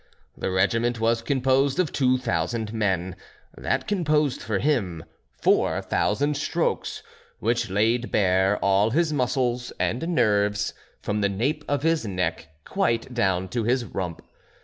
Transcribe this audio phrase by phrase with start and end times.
[0.35, 3.15] The regiment was composed of two thousand men;
[3.55, 5.03] that composed for him
[5.39, 7.03] four thousand strokes,
[7.37, 13.13] which laid bare all his muscles and nerves, from the nape of his neck quite
[13.13, 14.23] down to his rump.